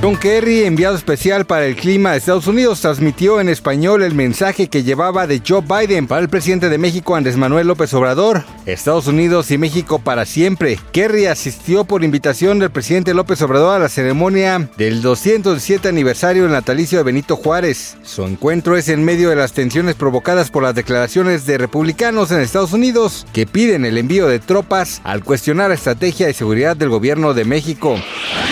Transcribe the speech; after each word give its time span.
John 0.00 0.14
Kerry, 0.14 0.62
enviado 0.62 0.94
especial 0.94 1.44
para 1.44 1.66
el 1.66 1.74
clima 1.74 2.12
de 2.12 2.18
Estados 2.18 2.46
Unidos, 2.46 2.80
transmitió 2.80 3.40
en 3.40 3.48
español 3.48 4.04
el 4.04 4.14
mensaje 4.14 4.68
que 4.68 4.84
llevaba 4.84 5.26
de 5.26 5.42
Joe 5.46 5.60
Biden 5.60 6.06
para 6.06 6.20
el 6.20 6.28
presidente 6.28 6.68
de 6.68 6.78
México, 6.78 7.16
Andrés 7.16 7.36
Manuel 7.36 7.66
López 7.66 7.92
Obrador. 7.94 8.44
Estados 8.64 9.08
Unidos 9.08 9.50
y 9.50 9.58
México 9.58 9.98
para 9.98 10.24
siempre. 10.24 10.78
Kerry 10.92 11.26
asistió 11.26 11.82
por 11.82 12.04
invitación 12.04 12.60
del 12.60 12.70
presidente 12.70 13.12
López 13.12 13.42
Obrador 13.42 13.74
a 13.74 13.80
la 13.80 13.88
ceremonia 13.88 14.70
del 14.76 15.02
207 15.02 15.88
aniversario 15.88 16.44
del 16.44 16.52
natalicio 16.52 16.98
de 16.98 17.04
Benito 17.04 17.34
Juárez. 17.34 17.96
Su 18.04 18.22
encuentro 18.22 18.76
es 18.76 18.88
en 18.88 19.04
medio 19.04 19.30
de 19.30 19.36
las 19.36 19.52
tensiones 19.52 19.96
provocadas 19.96 20.48
por 20.48 20.62
las 20.62 20.76
declaraciones 20.76 21.44
de 21.44 21.58
republicanos 21.58 22.30
en 22.30 22.38
Estados 22.38 22.72
Unidos 22.72 23.26
que 23.32 23.46
piden 23.46 23.84
el 23.84 23.98
envío 23.98 24.28
de 24.28 24.38
tropas 24.38 25.00
al 25.02 25.24
cuestionar 25.24 25.70
la 25.70 25.74
estrategia 25.74 26.28
de 26.28 26.34
seguridad 26.34 26.76
del 26.76 26.88
gobierno 26.88 27.34
de 27.34 27.44
México. 27.44 27.96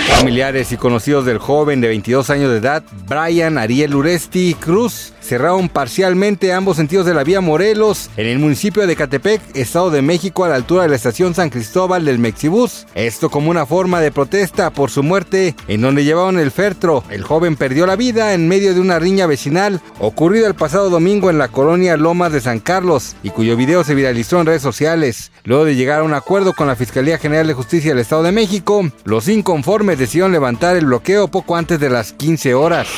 Familiares 0.09 0.73
y 0.73 0.77
conocidos 0.77 1.27
del 1.27 1.39
joven 1.39 1.81
de 1.81 1.89
22 1.89 2.31
años 2.31 2.51
de 2.51 2.59
edad, 2.59 2.83
Brian 3.07 3.59
Ariel 3.59 3.95
Uresti 3.95 4.55
Cruz, 4.55 5.13
cerraron 5.21 5.69
parcialmente 5.69 6.53
ambos 6.53 6.77
sentidos 6.77 7.05
de 7.05 7.15
la 7.15 7.25
vía 7.25 7.41
Morelos 7.41 8.11
en 8.17 8.27
el 8.27 8.39
municipio 8.39 8.87
de 8.87 8.95
Catepec, 8.97 9.41
Estado 9.55 9.91
de 9.91 10.03
México, 10.03 10.45
a 10.45 10.49
la 10.49 10.55
altura 10.55 10.85
de 10.85 10.89
la 10.89 10.97
estación 10.97 11.35
San 11.35 11.51
Cristóbal 11.51 12.05
del 12.05 12.21
Mexibus. 12.21 12.87
Esto 12.95 13.29
como 13.29 13.51
una 13.51 13.67
forma 13.67 14.01
de 14.01 14.13
protesta 14.13 14.71
por 14.71 14.91
su 14.91 15.03
muerte 15.03 15.55
en 15.67 15.81
donde 15.81 16.05
llevaban 16.05 16.39
el 16.39 16.53
fertro. 16.53 17.03
El 17.11 17.25
joven 17.25 17.57
perdió 17.57 17.87
la 17.87 17.97
vida 17.97 18.35
en 18.35 18.49
medio 18.49 18.73
de 18.73 18.81
una 18.81 18.99
riña 18.99 19.27
vecinal 19.27 19.81
ocurrida 19.99 20.47
el 20.47 20.55
pasado 20.55 20.91
domingo 20.91 21.29
en 21.29 21.39
la 21.39 21.49
colonia 21.49 21.97
Lomas 21.97 22.33
de 22.33 22.41
San 22.41 22.61
Carlos 22.61 23.17
y 23.23 23.31
cuyo 23.31 23.57
video 23.57 23.83
se 23.83 23.97
viralizó 23.97 24.41
en 24.41 24.47
redes 24.47 24.63
sociales. 24.63 25.33
Luego 25.45 25.65
de 25.65 25.75
llegar 25.75 26.01
a 26.01 26.05
un 26.05 26.15
acuerdo 26.15 26.53
con 26.53 26.69
la 26.69 26.77
Fiscalía 26.77 27.19
General 27.19 27.47
de 27.47 27.55
Justicia 27.55 27.91
del 27.91 28.01
Estado 28.01 28.23
de 28.23 28.33
México, 28.33 28.89
los 29.05 29.29
inconformes 29.29 29.96
decidieron 29.99 30.33
levantar 30.33 30.77
el 30.77 30.87
bloqueo 30.87 31.29
poco 31.29 31.57
antes 31.57 31.81
de 31.81 31.91
las 31.91 32.13
15 32.13 32.55
horas. 32.55 32.89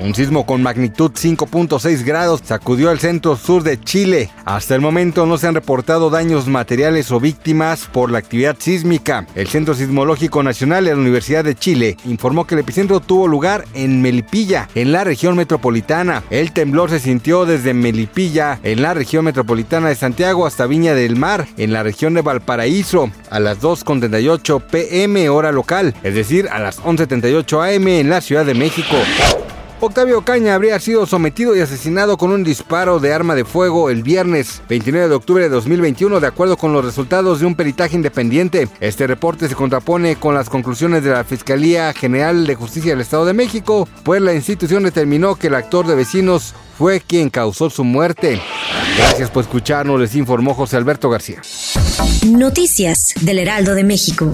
Un 0.00 0.14
sismo 0.14 0.46
con 0.46 0.62
magnitud 0.62 1.10
5.6 1.10 2.04
grados 2.04 2.40
sacudió 2.42 2.90
el 2.90 2.98
centro 2.98 3.36
sur 3.36 3.62
de 3.62 3.78
Chile. 3.78 4.30
Hasta 4.46 4.74
el 4.74 4.80
momento 4.80 5.26
no 5.26 5.36
se 5.36 5.46
han 5.46 5.54
reportado 5.54 6.08
daños 6.08 6.46
materiales 6.46 7.10
o 7.12 7.20
víctimas 7.20 7.84
por 7.84 8.10
la 8.10 8.18
actividad 8.18 8.56
sísmica. 8.58 9.26
El 9.34 9.48
Centro 9.48 9.74
Sismológico 9.74 10.42
Nacional 10.42 10.86
de 10.86 10.92
la 10.92 11.00
Universidad 11.00 11.44
de 11.44 11.54
Chile 11.54 11.98
informó 12.06 12.46
que 12.46 12.54
el 12.54 12.62
epicentro 12.62 13.00
tuvo 13.00 13.28
lugar 13.28 13.66
en 13.74 14.00
Melipilla, 14.00 14.70
en 14.74 14.90
la 14.90 15.04
región 15.04 15.36
metropolitana. 15.36 16.24
El 16.30 16.52
temblor 16.52 16.88
se 16.88 16.98
sintió 16.98 17.44
desde 17.44 17.74
Melipilla, 17.74 18.58
en 18.62 18.80
la 18.80 18.94
región 18.94 19.26
metropolitana 19.26 19.90
de 19.90 19.96
Santiago, 19.96 20.46
hasta 20.46 20.66
Viña 20.66 20.94
del 20.94 21.16
Mar, 21.16 21.46
en 21.58 21.74
la 21.74 21.82
región 21.82 22.14
de 22.14 22.22
Valparaíso, 22.22 23.10
a 23.28 23.38
las 23.38 23.60
2.38 23.60 24.62
pm 24.62 25.28
hora 25.28 25.52
local, 25.52 25.94
es 26.02 26.14
decir, 26.14 26.48
a 26.48 26.58
las 26.58 26.80
11.38 26.80 27.76
am 27.76 27.88
en 27.88 28.08
la 28.08 28.22
Ciudad 28.22 28.46
de 28.46 28.54
México. 28.54 28.96
Octavio 29.82 30.20
Caña 30.20 30.54
habría 30.54 30.78
sido 30.78 31.06
sometido 31.06 31.56
y 31.56 31.60
asesinado 31.60 32.18
con 32.18 32.32
un 32.32 32.44
disparo 32.44 33.00
de 33.00 33.14
arma 33.14 33.34
de 33.34 33.46
fuego 33.46 33.88
el 33.88 34.02
viernes 34.02 34.60
29 34.68 35.08
de 35.08 35.14
octubre 35.14 35.44
de 35.44 35.48
2021 35.48 36.20
de 36.20 36.26
acuerdo 36.26 36.58
con 36.58 36.74
los 36.74 36.84
resultados 36.84 37.40
de 37.40 37.46
un 37.46 37.54
peritaje 37.54 37.96
independiente. 37.96 38.68
Este 38.80 39.06
reporte 39.06 39.48
se 39.48 39.54
contrapone 39.54 40.16
con 40.16 40.34
las 40.34 40.50
conclusiones 40.50 41.02
de 41.02 41.10
la 41.10 41.24
Fiscalía 41.24 41.94
General 41.94 42.46
de 42.46 42.54
Justicia 42.56 42.90
del 42.92 43.00
Estado 43.00 43.24
de 43.24 43.32
México, 43.32 43.88
pues 44.02 44.20
la 44.20 44.34
institución 44.34 44.82
determinó 44.82 45.36
que 45.36 45.46
el 45.46 45.54
actor 45.54 45.86
de 45.86 45.94
vecinos 45.94 46.54
fue 46.76 47.00
quien 47.00 47.30
causó 47.30 47.70
su 47.70 47.82
muerte. 47.82 48.38
Gracias 48.98 49.30
por 49.30 49.44
escucharnos, 49.44 49.98
les 49.98 50.14
informó 50.14 50.52
José 50.52 50.76
Alberto 50.76 51.08
García. 51.08 51.40
Noticias 52.26 53.14
del 53.22 53.38
Heraldo 53.38 53.74
de 53.74 53.84
México. 53.84 54.30